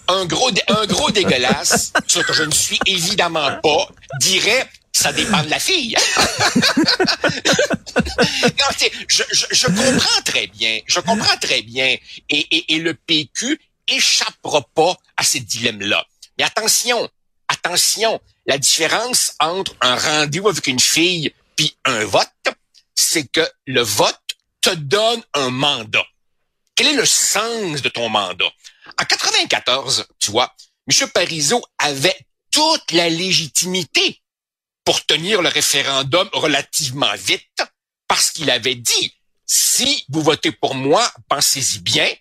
un, 0.08 0.25
gros, 0.25 0.51
un 0.68 0.86
gros 0.86 1.12
dégueulasse, 1.12 1.94
ce 2.08 2.20
que 2.20 2.34
je 2.34 2.44
ne 2.44 2.51
suis 2.51 2.79
évidemment 2.86 3.60
pas, 3.62 3.88
dirait 4.20 4.70
ça 4.91 5.13
dépend 5.13 5.44
de 5.44 5.50
la 5.50 5.60
fille. 5.60 5.96
je, 9.08 9.65
comprends 9.68 10.22
très 10.25 10.48
bien, 10.48 10.79
je 10.86 11.00
comprends 11.00 11.38
très 11.38 11.62
bien, 11.62 11.96
et 12.29 12.77
le 12.79 12.94
PQ 12.94 13.60
échappera 13.88 14.62
pas 14.75 14.98
à 15.15 15.24
ces 15.24 15.39
dilemmes-là. 15.39 16.06
Mais 16.38 16.44
attention, 16.44 17.10
attention, 17.48 18.20
la 18.46 18.58
différence 18.58 19.34
entre 19.39 19.75
un 19.82 19.96
rendez-vous 19.96 20.50
avec 20.50 20.68
une 20.68 20.79
fille 20.79 21.34
puis 21.56 21.75
un 21.86 22.06
vote, 22.06 22.27
c'est 22.96 23.27
que 23.27 23.46
le 23.65 23.82
vote 23.82 24.20
te 24.62 24.70
donne 24.70 25.22
un 25.34 25.50
mandat? 25.50 26.06
Quel 26.75 26.88
est 26.88 26.94
le 26.94 27.06
sens 27.06 27.82
de 27.82 27.89
ton 27.89 28.08
mandat? 28.10 28.50
En 29.00 29.06
94, 29.06 30.08
tu 30.20 30.32
vois, 30.32 30.53
M. 30.91 31.10
Parizeau 31.10 31.63
avait 31.77 32.18
toute 32.51 32.91
la 32.91 33.10
légitimité 33.10 34.22
pour 34.84 35.06
tenir 35.06 35.41
le 35.41 35.50
référendum 35.50 36.29
relativement 36.34 37.13
vite 37.15 37.63
parce 38.08 38.32
qu'il 38.32 38.50
avait 38.50 38.75
dit, 38.75 39.13
si 39.46 40.03
vous 40.10 40.22
votez 40.22 40.51
pour 40.51 40.75
moi, 40.75 41.10
pensez-y 41.29 41.79
bien, 41.79 42.12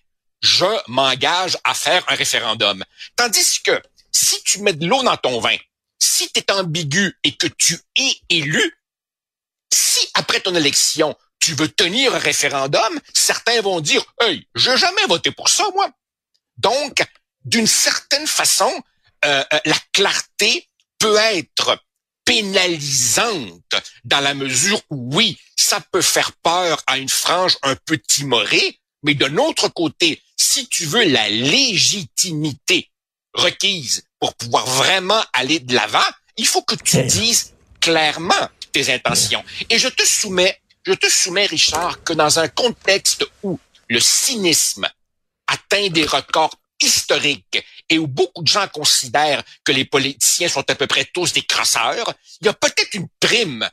je 0.41 0.67
m'engage 0.87 1.59
à 1.65 1.75
faire 1.75 2.05
un 2.09 2.15
référendum. 2.15 2.85
Tandis 3.17 3.61
que 3.65 3.83
si 4.13 4.41
tu 4.45 4.61
mets 4.61 4.73
de 4.73 4.87
l'eau 4.87 5.03
dans 5.03 5.17
ton 5.17 5.41
vin, 5.41 5.57
si 5.99 6.31
tu 6.31 6.41
es 6.41 6.53
ambigu 6.53 7.19
et 7.25 7.37
que 7.37 7.49
tu 7.49 7.77
es 7.97 8.21
élu, 8.29 8.79
si 9.73 10.09
après 10.15 10.41
ton 10.41 10.55
élection, 10.55 11.17
tu 11.41 11.55
veux 11.55 11.69
tenir 11.69 12.15
un 12.15 12.19
référendum, 12.19 13.01
certains 13.15 13.61
vont 13.63 13.81
dire, 13.81 14.05
hey, 14.21 14.47
je 14.55 14.71
n'ai 14.71 14.77
jamais 14.77 15.07
voté 15.09 15.33
pour 15.33 15.49
ça, 15.49 15.65
moi. 15.75 15.91
Donc, 16.59 17.05
d'une 17.45 17.67
certaine 17.67 18.27
façon, 18.27 18.73
euh, 19.25 19.45
euh, 19.53 19.59
la 19.65 19.77
clarté 19.93 20.69
peut 20.99 21.17
être 21.17 21.79
pénalisante 22.25 23.75
dans 24.05 24.21
la 24.21 24.35
mesure 24.35 24.81
où, 24.91 25.17
oui, 25.17 25.39
ça 25.57 25.81
peut 25.81 26.03
faire 26.03 26.33
peur 26.33 26.83
à 26.87 26.99
une 26.99 27.09
frange 27.09 27.57
un 27.63 27.75
peu 27.75 27.99
timorée, 27.99 28.79
mais 29.03 29.15
de 29.15 29.27
l'autre 29.27 29.69
côté, 29.69 30.23
si 30.37 30.67
tu 30.69 30.85
veux 30.85 31.05
la 31.05 31.29
légitimité 31.29 32.91
requise 33.33 34.05
pour 34.19 34.35
pouvoir 34.35 34.67
vraiment 34.67 35.23
aller 35.33 35.61
de 35.61 35.75
l'avant, 35.75 36.05
il 36.37 36.47
faut 36.47 36.63
que 36.63 36.75
tu 36.75 37.03
dises 37.05 37.55
clairement 37.81 38.49
tes 38.73 38.93
intentions. 38.93 39.45
Et 39.71 39.79
je 39.79 39.89
te 39.89 40.05
soumets, 40.05 40.61
je 40.85 40.93
te 40.93 41.09
soumets, 41.09 41.47
Richard, 41.47 42.03
que 42.03 42.13
dans 42.13 42.39
un 42.39 42.49
contexte 42.49 43.25
où 43.43 43.59
le 43.89 44.01
cynisme 44.01 44.89
atteint 45.49 45.89
des 45.89 46.05
records 46.05 46.55
historiques 46.81 47.65
et 47.89 47.99
où 47.99 48.07
beaucoup 48.07 48.43
de 48.43 48.49
gens 48.49 48.69
considèrent 48.69 49.43
que 49.65 49.73
les 49.73 49.85
politiciens 49.85 50.49
sont 50.49 50.69
à 50.71 50.75
peu 50.75 50.87
près 50.87 51.05
tous 51.07 51.33
des 51.33 51.43
crasseurs, 51.43 52.13
il 52.41 52.47
y 52.47 52.49
a 52.49 52.53
peut-être 52.53 52.95
une 52.95 53.09
prime 53.21 53.69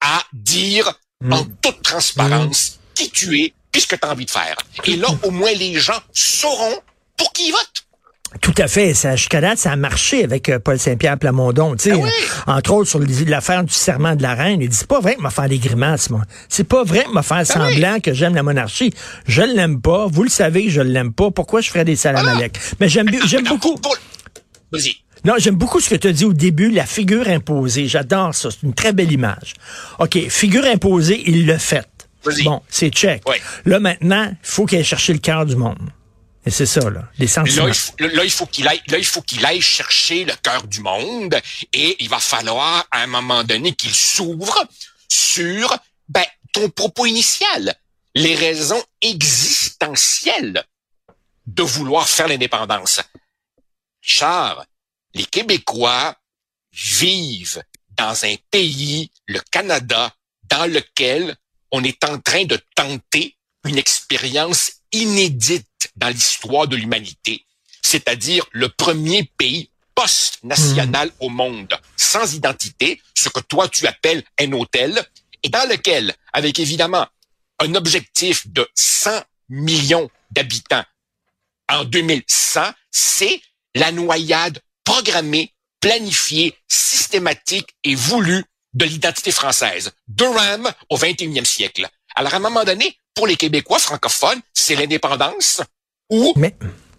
à 0.00 0.22
dire 0.32 0.92
mm. 1.20 1.32
en 1.32 1.44
toute 1.62 1.82
transparence 1.82 2.72
mm. 2.72 2.94
qui 2.94 3.10
tu 3.10 3.40
es, 3.40 3.54
puisque 3.72 3.98
tu 3.98 4.06
as 4.06 4.10
envie 4.10 4.26
de 4.26 4.30
faire. 4.30 4.56
Et 4.84 4.96
là, 4.96 5.08
au 5.24 5.30
moins, 5.30 5.52
les 5.52 5.80
gens 5.80 6.00
sauront 6.12 6.80
pour 7.16 7.32
qui 7.32 7.48
ils 7.48 7.52
votent. 7.52 7.84
Tout 8.40 8.54
à 8.58 8.68
fait. 8.68 8.94
Ça, 8.94 9.16
jusqu'à 9.16 9.40
date, 9.40 9.58
ça 9.58 9.72
a 9.72 9.76
marché 9.76 10.22
avec 10.22 10.48
euh, 10.48 10.58
Paul 10.58 10.78
Saint-Pierre 10.78 11.18
Plamondon. 11.18 11.74
Tu 11.76 11.90
sais, 11.90 11.96
ben 11.96 12.08
Entre 12.46 12.72
autres, 12.72 12.88
sur 12.88 13.00
l'affaire 13.26 13.64
du 13.64 13.72
serment 13.72 14.16
de 14.16 14.22
la 14.22 14.34
reine, 14.34 14.60
il 14.60 14.68
dit, 14.68 14.76
c'est 14.76 14.86
pas 14.86 15.00
vrai 15.00 15.16
que 15.16 15.22
m'a 15.22 15.30
faire 15.30 15.48
des 15.48 15.58
grimaces, 15.58 16.10
moi. 16.10 16.22
C'est 16.48 16.64
pas 16.64 16.84
vrai 16.84 17.04
que 17.04 17.12
m'a 17.12 17.22
faire 17.22 17.38
ben 17.38 17.44
semblant 17.44 18.00
que 18.00 18.12
j'aime 18.12 18.34
la 18.34 18.42
monarchie. 18.42 18.92
Je 19.26 19.42
l'aime 19.42 19.80
pas. 19.80 20.06
Vous 20.06 20.22
le 20.22 20.28
savez, 20.28 20.68
je 20.68 20.82
l'aime 20.82 21.12
pas. 21.12 21.30
Pourquoi 21.30 21.62
je 21.62 21.70
ferais 21.70 21.84
des 21.84 21.96
salamalek? 21.96 22.58
Mais 22.80 22.88
j'aime, 22.88 23.08
j'aime 23.26 23.44
beaucoup. 23.44 23.76
Vas-y. 24.72 24.96
Non, 25.24 25.34
j'aime 25.38 25.56
beaucoup 25.56 25.80
ce 25.80 25.88
que 25.90 25.96
tu 25.96 26.08
as 26.08 26.12
dit 26.12 26.24
au 26.24 26.32
début, 26.32 26.70
la 26.70 26.86
figure 26.86 27.28
imposée. 27.28 27.88
J'adore 27.88 28.34
ça. 28.34 28.50
C'est 28.50 28.62
une 28.62 28.74
très 28.74 28.92
belle 28.92 29.10
image. 29.10 29.54
OK, 29.98 30.18
figure 30.28 30.64
imposée, 30.66 31.22
il 31.26 31.46
l'a 31.46 31.58
fait. 31.58 31.86
Bon, 32.44 32.60
c'est 32.68 32.90
check. 32.90 33.22
Là, 33.64 33.80
maintenant, 33.80 34.26
il 34.30 34.36
faut 34.42 34.66
qu'il 34.66 34.78
aille 34.78 34.84
chercher 34.84 35.12
le 35.12 35.18
cœur 35.18 35.46
du 35.46 35.56
monde. 35.56 35.78
Et 36.48 36.50
c'est 36.50 36.64
ça, 36.64 36.88
là, 36.88 37.06
les. 37.18 37.26
Là, 37.26 38.24
il 38.24 38.30
faut, 38.30 38.46
qu'il 38.46 38.66
aille, 38.66 38.80
là, 38.86 38.96
il 38.96 39.04
faut 39.04 39.20
qu'il 39.20 39.44
aille 39.44 39.60
chercher 39.60 40.24
le 40.24 40.32
cœur 40.42 40.66
du 40.66 40.80
monde 40.80 41.38
et 41.74 42.02
il 42.02 42.08
va 42.08 42.18
falloir, 42.18 42.86
à 42.90 43.02
un 43.02 43.06
moment 43.06 43.44
donné, 43.44 43.74
qu'il 43.74 43.94
s'ouvre 43.94 44.66
sur, 45.10 45.76
ben, 46.08 46.24
ton 46.54 46.70
propos 46.70 47.04
initial. 47.04 47.74
Les 48.14 48.34
raisons 48.34 48.82
existentielles 49.02 50.64
de 51.44 51.62
vouloir 51.62 52.08
faire 52.08 52.28
l'indépendance. 52.28 53.02
Richard, 54.02 54.64
les 55.12 55.26
Québécois 55.26 56.16
vivent 56.72 57.62
dans 57.90 58.24
un 58.24 58.36
pays, 58.50 59.10
le 59.26 59.40
Canada, 59.50 60.14
dans 60.44 60.64
lequel 60.64 61.36
on 61.72 61.84
est 61.84 62.02
en 62.04 62.18
train 62.18 62.46
de 62.46 62.58
tenter 62.74 63.36
une 63.64 63.76
expérience 63.76 64.72
inédite 64.92 65.67
dans 65.96 66.08
l'histoire 66.08 66.68
de 66.68 66.76
l'humanité, 66.76 67.44
c'est-à-dire 67.82 68.46
le 68.52 68.68
premier 68.68 69.24
pays 69.36 69.70
post-national 69.94 71.10
au 71.20 71.28
monde, 71.28 71.74
sans 71.96 72.34
identité, 72.34 73.02
ce 73.14 73.28
que 73.28 73.40
toi 73.40 73.68
tu 73.68 73.86
appelles 73.86 74.22
un 74.40 74.52
hôtel, 74.52 75.04
et 75.42 75.48
dans 75.48 75.68
lequel, 75.68 76.14
avec 76.32 76.58
évidemment 76.58 77.06
un 77.58 77.74
objectif 77.74 78.46
de 78.48 78.68
100 78.74 79.22
millions 79.48 80.10
d'habitants 80.30 80.84
en 81.68 81.84
2100, 81.84 82.72
c'est 82.90 83.40
la 83.74 83.92
noyade 83.92 84.60
programmée, 84.84 85.52
planifiée, 85.80 86.56
systématique 86.66 87.68
et 87.84 87.94
voulue 87.94 88.44
de 88.74 88.84
l'identité 88.84 89.32
française. 89.32 89.92
Durham 90.06 90.70
au 90.88 90.96
21e 90.96 91.44
siècle. 91.44 91.88
Alors, 92.14 92.34
à 92.34 92.36
un 92.36 92.40
moment 92.40 92.64
donné, 92.64 92.96
pour 93.18 93.26
les 93.26 93.34
Québécois 93.34 93.80
francophones, 93.80 94.40
c'est 94.54 94.76
l'indépendance 94.76 95.60
ou 96.08 96.32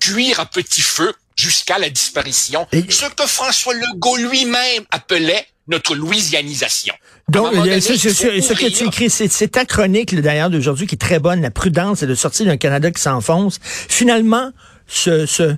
cuire 0.01 0.41
à 0.41 0.45
petit 0.45 0.81
feu 0.81 1.13
jusqu'à 1.37 1.79
la 1.79 1.89
disparition. 1.89 2.67
Ce 2.73 3.05
que 3.05 3.25
François 3.25 3.73
Legault 3.73 4.17
lui-même 4.17 4.83
appelait 4.91 5.45
notre 5.69 5.95
louisianisation. 5.95 6.93
Donc, 7.29 7.53
ce, 7.53 8.53
que 8.53 8.69
tu 8.69 8.87
écris, 8.87 9.09
c'est 9.09 9.47
ta 9.47 9.63
chronique 9.63 10.13
d'ailleurs 10.19 10.49
d'aujourd'hui 10.49 10.87
qui 10.87 10.95
est 10.95 10.97
très 10.97 11.19
bonne, 11.19 11.41
la 11.41 11.51
prudence 11.51 12.03
et 12.03 12.07
de 12.07 12.15
sortir 12.15 12.47
d'un 12.47 12.57
Canada 12.57 12.91
qui 12.91 13.01
s'enfonce. 13.01 13.59
Finalement, 13.63 14.51
ce, 14.89 15.25
ce 15.25 15.55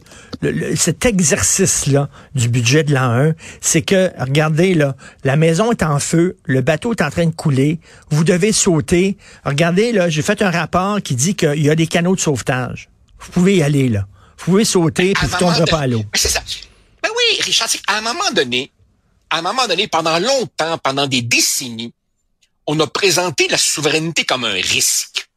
cet 0.75 1.05
exercice-là 1.05 2.09
du 2.35 2.49
budget 2.49 2.83
de 2.83 2.93
l'an 2.93 3.29
1, 3.29 3.33
c'est 3.61 3.81
que, 3.81 4.11
regardez, 4.19 4.73
là, 4.73 4.95
la 5.23 5.35
maison 5.35 5.71
est 5.71 5.83
en 5.83 5.99
feu, 5.99 6.37
le 6.45 6.61
bateau 6.61 6.93
est 6.93 7.01
en 7.01 7.09
train 7.09 7.25
de 7.25 7.33
couler, 7.33 7.79
vous 8.09 8.23
devez 8.23 8.51
sauter. 8.51 9.17
Regardez, 9.45 9.91
là, 9.91 10.09
j'ai 10.09 10.21
fait 10.21 10.41
un 10.41 10.51
rapport 10.51 11.01
qui 11.01 11.15
dit 11.15 11.35
qu'il 11.35 11.61
y 11.61 11.69
a 11.69 11.75
des 11.75 11.87
canaux 11.87 12.15
de 12.15 12.19
sauvetage. 12.19 12.89
Vous 13.19 13.31
pouvez 13.31 13.57
y 13.57 13.63
aller, 13.63 13.87
là. 13.87 14.07
Vous 14.37 14.45
pouvez 14.45 14.65
sauter, 14.65 15.13
puis 15.13 15.27
vous 15.27 15.33
ne 15.33 15.39
tomberez 15.39 15.65
pas 15.65 15.81
à 15.81 15.87
l'eau. 15.87 16.03
C'est 16.15 16.29
ça. 16.29 16.41
Ben 17.03 17.09
oui, 17.09 17.41
Richard, 17.41 17.69
à 17.87 17.97
un 17.97 18.01
moment 18.01 18.31
donné, 18.35 18.71
à 19.29 19.37
un 19.37 19.41
moment 19.41 19.67
donné, 19.67 19.87
pendant 19.87 20.17
longtemps, 20.19 20.77
pendant 20.79 21.07
des 21.07 21.21
décennies, 21.21 21.93
on 22.65 22.79
a 22.79 22.87
présenté 22.87 23.47
la 23.47 23.57
souveraineté 23.57 24.25
comme 24.25 24.43
un 24.43 24.53
risque. 24.53 25.29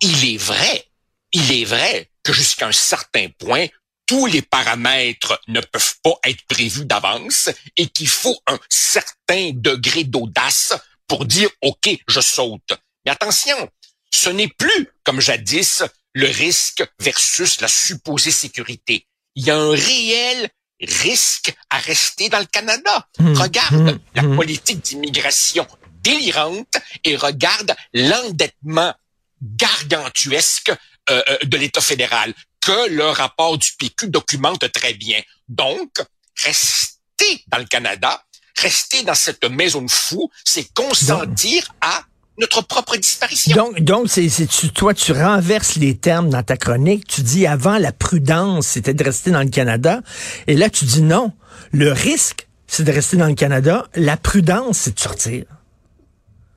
Il 0.00 0.34
est 0.34 0.36
vrai, 0.36 0.84
il 1.32 1.50
est 1.52 1.64
vrai 1.64 2.10
que 2.22 2.32
jusqu'à 2.32 2.66
un 2.66 2.72
certain 2.72 3.28
point, 3.38 3.66
tous 4.06 4.26
les 4.26 4.42
paramètres 4.42 5.40
ne 5.48 5.60
peuvent 5.60 5.94
pas 6.02 6.18
être 6.24 6.44
prévus 6.46 6.84
d'avance 6.84 7.50
et 7.76 7.86
qu'il 7.88 8.08
faut 8.08 8.38
un 8.46 8.58
certain 8.68 9.52
degré 9.54 10.04
d'audace 10.04 10.74
pour 11.06 11.24
dire 11.24 11.48
OK, 11.62 11.88
je 12.06 12.20
saute. 12.20 12.72
Mais 13.04 13.12
attention, 13.12 13.68
ce 14.10 14.30
n'est 14.30 14.48
plus 14.48 14.88
comme 15.04 15.20
jadis 15.20 15.82
le 16.14 16.26
risque 16.26 16.84
versus 17.00 17.60
la 17.60 17.68
supposée 17.68 18.30
sécurité. 18.30 19.06
Il 19.34 19.46
y 19.46 19.50
a 19.50 19.56
un 19.56 19.70
réel 19.70 20.50
risque 20.80 21.54
à 21.70 21.78
rester 21.78 22.28
dans 22.28 22.40
le 22.40 22.46
Canada. 22.46 23.08
Mmh, 23.18 23.34
regarde 23.34 23.74
mmh, 23.74 23.98
la 24.14 24.22
mmh. 24.22 24.36
politique 24.36 24.80
d'immigration 24.80 25.66
délirante 26.02 26.76
et 27.04 27.16
regarde 27.16 27.74
l'endettement 27.94 28.94
gargantuesque 29.40 30.72
euh, 31.10 31.22
euh, 31.28 31.38
de 31.44 31.56
l'État 31.56 31.80
fédéral 31.80 32.32
que 32.60 32.90
le 32.90 33.06
rapport 33.06 33.58
du 33.58 33.72
PQ 33.78 34.08
documente 34.08 34.70
très 34.72 34.94
bien. 34.94 35.20
Donc, 35.48 35.90
rester 36.36 37.42
dans 37.48 37.58
le 37.58 37.64
Canada, 37.64 38.22
rester 38.56 39.02
dans 39.02 39.14
cette 39.14 39.44
maison 39.44 39.82
de 39.82 39.90
fou, 39.90 40.30
c'est 40.44 40.72
consentir 40.72 41.74
à 41.80 42.04
notre 42.38 42.62
propre 42.62 42.96
disparition. 42.96 43.56
Donc, 43.56 43.80
donc 43.80 44.08
c'est, 44.08 44.28
toi, 44.72 44.94
tu 44.94 45.12
renverses 45.12 45.76
les 45.76 45.96
termes 45.96 46.30
dans 46.30 46.42
ta 46.42 46.56
chronique. 46.56 47.06
Tu 47.06 47.22
dis 47.22 47.46
avant 47.46 47.78
la 47.78 47.92
prudence, 47.92 48.68
c'était 48.68 48.94
de 48.94 49.04
rester 49.04 49.30
dans 49.30 49.42
le 49.42 49.50
Canada, 49.50 50.00
et 50.46 50.54
là 50.54 50.70
tu 50.70 50.84
dis 50.84 51.02
non. 51.02 51.32
Le 51.72 51.92
risque, 51.92 52.46
c'est 52.66 52.84
de 52.84 52.92
rester 52.92 53.16
dans 53.16 53.26
le 53.26 53.34
Canada. 53.34 53.86
La 53.94 54.16
prudence, 54.16 54.78
c'est 54.78 54.94
de 54.94 55.00
sortir. 55.00 55.44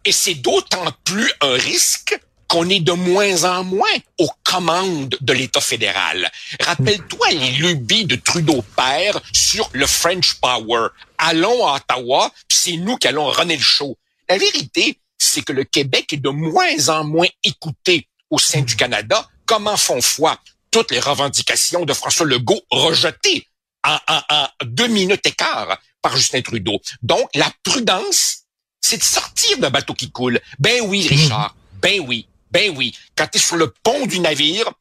Et 0.05 0.11
c'est 0.11 0.35
d'autant 0.35 0.91
plus 1.03 1.31
un 1.41 1.53
risque 1.53 2.19
qu'on 2.55 2.69
est 2.69 2.79
de 2.79 2.93
moins 2.93 3.43
en 3.43 3.65
moins 3.65 3.97
aux 4.17 4.31
commandes 4.45 5.17
de 5.19 5.33
l'État 5.33 5.59
fédéral. 5.59 6.31
Rappelle-toi 6.61 7.31
les 7.31 7.51
lubies 7.51 8.05
de 8.05 8.15
Trudeau 8.15 8.63
père 8.77 9.19
sur 9.33 9.69
le 9.73 9.85
French 9.85 10.35
Power. 10.35 10.87
Allons 11.17 11.67
à 11.67 11.75
Ottawa, 11.75 12.31
c'est 12.47 12.77
nous 12.77 12.95
qui 12.95 13.09
allons 13.09 13.29
runner 13.29 13.57
le 13.57 13.61
show. 13.61 13.97
La 14.29 14.37
vérité, 14.37 14.97
c'est 15.17 15.41
que 15.41 15.51
le 15.51 15.65
Québec 15.65 16.13
est 16.13 16.21
de 16.21 16.29
moins 16.29 16.87
en 16.87 17.03
moins 17.03 17.27
écouté 17.43 18.07
au 18.29 18.39
sein 18.39 18.61
du 18.61 18.77
Canada. 18.77 19.27
Comment 19.45 19.75
font 19.75 20.01
foi 20.01 20.39
toutes 20.71 20.91
les 20.91 21.01
revendications 21.01 21.83
de 21.83 21.91
François 21.93 22.25
Legault 22.25 22.61
rejetées 22.71 23.49
en, 23.85 23.97
en 24.07 24.47
deux 24.63 24.87
minutes 24.87 25.25
et 25.25 25.33
quart 25.33 25.77
par 26.01 26.15
Justin 26.15 26.41
Trudeau? 26.41 26.79
Donc, 27.01 27.27
la 27.35 27.51
prudence, 27.63 28.45
c'est 28.79 28.99
de 28.99 29.03
sortir 29.03 29.57
d'un 29.57 29.71
bateau 29.71 29.93
qui 29.93 30.09
coule. 30.09 30.39
Ben 30.57 30.83
oui, 30.83 31.05
Richard, 31.05 31.53
ben 31.81 31.99
oui 31.99 32.29
Ben 32.51 32.75
oui, 32.75 32.97
quand 33.15 33.27
tu 33.27 33.37
es 33.37 33.41
sur 33.41 33.55
le 33.57 33.73
pont 33.83 34.05
du 34.05 34.19
navire, 34.19 34.71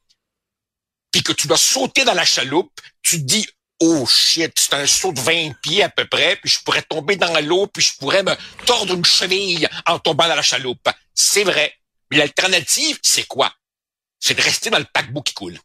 puis 1.11 1.23
que 1.23 1.31
tu 1.33 1.47
dois 1.47 1.57
sauter 1.57 2.03
dans 2.03 2.13
la 2.13 2.25
chaloupe, 2.25 2.79
tu 3.01 3.19
te 3.19 3.23
dis 3.23 3.47
oh 3.79 4.05
shit, 4.05 4.53
c'est 4.57 4.73
un 4.73 4.87
saut 4.87 5.11
de 5.11 5.19
20 5.19 5.53
pieds 5.61 5.83
à 5.83 5.89
peu 5.89 6.05
près, 6.05 6.37
puis 6.37 6.49
je 6.49 6.59
pourrais 6.63 6.81
tomber 6.81 7.15
dans 7.15 7.39
l'eau, 7.41 7.67
puis 7.67 7.83
je 7.83 7.97
pourrais 7.97 8.23
me 8.23 8.35
tordre 8.65 8.93
une 8.93 9.05
cheville 9.05 9.67
en 9.85 9.99
tombant 9.99 10.27
dans 10.27 10.35
la 10.35 10.41
chaloupe. 10.41 10.89
C'est 11.13 11.43
vrai. 11.43 11.73
Mais 12.11 12.17
l'alternative, 12.17 12.99
c'est 13.01 13.27
quoi? 13.27 13.53
C'est 14.19 14.35
de 14.35 14.41
rester 14.41 14.69
dans 14.69 14.79
le 14.79 14.85
paquebot 14.93 15.21
qui 15.21 15.33
coule. 15.33 15.59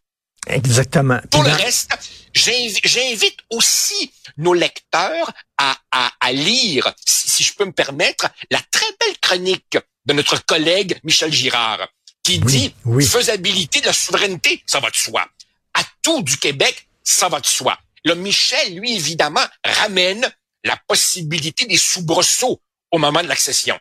Exactement. 0.46 1.20
Pour 1.30 1.42
le 1.42 1.50
reste, 1.50 1.90
j'invite 2.32 3.38
aussi 3.50 4.12
nos 4.38 4.54
lecteurs 4.54 5.30
à, 5.58 5.76
à, 5.90 6.12
à 6.20 6.32
lire, 6.32 6.92
si, 7.04 7.44
je 7.44 7.54
peux 7.54 7.66
me 7.66 7.72
permettre, 7.72 8.28
la 8.50 8.60
très 8.70 8.86
belle 8.98 9.18
chronique 9.20 9.78
de 10.06 10.12
notre 10.12 10.44
collègue 10.44 10.98
Michel 11.04 11.32
Girard, 11.32 11.88
qui 12.22 12.38
dit 12.38 12.74
faisabilité 13.00 13.80
de 13.80 13.86
la 13.86 13.92
souveraineté, 13.92 14.62
ça 14.66 14.80
va 14.80 14.90
de 14.90 14.96
soi. 14.96 15.26
À 15.74 15.82
tout 16.02 16.22
du 16.22 16.36
Québec, 16.36 16.88
ça 17.02 17.28
va 17.28 17.40
de 17.40 17.46
soi. 17.46 17.78
Le 18.04 18.14
Michel, 18.14 18.76
lui, 18.76 18.96
évidemment, 18.96 19.44
ramène 19.64 20.30
la 20.64 20.76
possibilité 20.88 21.66
des 21.66 21.76
soubresauts 21.76 22.60
au 22.90 22.98
moment 22.98 23.22
de 23.22 23.28
l'accession. 23.28 23.78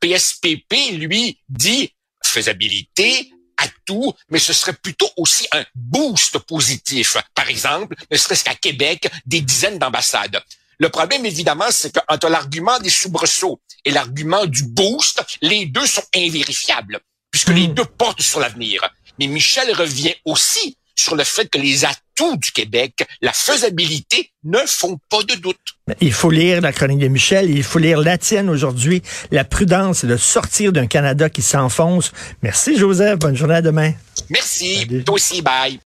PSPP, 0.00 0.72
euh, 0.72 0.96
lui, 0.96 1.38
dit 1.48 1.92
faisabilité, 2.24 3.30
à 3.56 3.66
tout, 3.86 4.12
mais 4.30 4.38
ce 4.38 4.52
serait 4.52 4.72
plutôt 4.72 5.08
aussi 5.16 5.46
un 5.52 5.64
boost 5.74 6.38
positif. 6.38 7.16
Par 7.34 7.48
exemple, 7.48 7.94
ne 8.10 8.16
serait-ce 8.16 8.44
qu'à 8.44 8.54
Québec, 8.54 9.08
des 9.26 9.40
dizaines 9.40 9.78
d'ambassades. 9.78 10.42
Le 10.78 10.88
problème, 10.88 11.24
évidemment, 11.26 11.70
c'est 11.70 11.92
qu'entre 11.92 12.28
l'argument 12.28 12.78
des 12.80 12.90
soubresauts 12.90 13.60
et 13.84 13.90
l'argument 13.90 14.46
du 14.46 14.64
boost, 14.64 15.22
les 15.42 15.66
deux 15.66 15.86
sont 15.86 16.04
invérifiables, 16.14 17.00
puisque 17.30 17.50
les 17.50 17.68
hmm. 17.68 17.74
deux 17.74 17.84
portent 17.84 18.22
sur 18.22 18.40
l'avenir. 18.40 18.82
Mais 19.18 19.26
Michel 19.26 19.72
revient 19.74 20.14
aussi 20.24 20.76
sur 20.96 21.16
le 21.16 21.24
fait 21.24 21.48
que 21.48 21.58
les 21.58 21.84
atouts 21.84 22.36
du 22.36 22.52
Québec, 22.52 23.06
la 23.20 23.32
faisabilité, 23.32 24.30
ne 24.44 24.58
font 24.66 24.98
pas 25.10 25.22
de 25.22 25.34
doute. 25.34 25.58
Il 26.00 26.12
faut 26.12 26.30
lire 26.30 26.60
la 26.60 26.72
chronique 26.72 27.00
de 27.00 27.08
Michel, 27.08 27.50
il 27.50 27.64
faut 27.64 27.78
lire 27.78 27.98
la 27.98 28.18
tienne 28.18 28.48
aujourd'hui. 28.48 29.02
La 29.30 29.44
prudence, 29.44 29.98
c'est 29.98 30.06
de 30.06 30.16
sortir 30.16 30.72
d'un 30.72 30.86
Canada 30.86 31.28
qui 31.28 31.42
s'enfonce. 31.42 32.12
Merci 32.42 32.78
Joseph, 32.78 33.18
bonne 33.18 33.36
journée 33.36 33.56
à 33.56 33.62
demain. 33.62 33.92
Merci, 34.30 34.86
toi 35.04 35.16
aussi, 35.16 35.42
bye. 35.42 35.80